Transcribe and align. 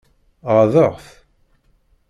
Ɣaḍeɣ-t? 0.53 1.07